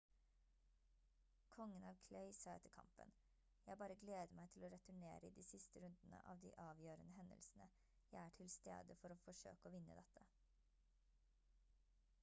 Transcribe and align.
kongen 1.55 1.83
av 1.89 1.97
clay 2.05 2.31
sa 2.37 2.55
etter 2.59 2.73
kampen: 2.77 3.11
«jeg 3.67 3.79
bare 3.81 3.97
gleder 4.05 4.33
meg 4.39 4.49
til 4.55 4.65
å 4.65 4.71
returnere 4.75 5.29
i 5.29 5.35
de 5.41 5.45
siste 5.49 5.83
rundene 5.85 6.23
av 6.33 6.41
de 6.47 6.55
avgjørende 6.65 7.19
hendelsene. 7.19 7.69
jeg 8.17 8.19
er 8.25 8.35
til 8.43 8.51
stede 8.57 8.99
for 9.03 9.17
å 9.19 9.21
forsøke 9.27 9.69
å 9.71 9.75
vinne 9.77 10.01
dette» 10.01 10.27